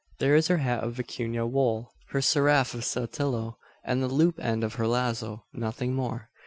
[0.17, 4.63] There is her hat of vicuna wool her seraph of Saltillo, and the loop end
[4.63, 6.31] of her lazo nothing more.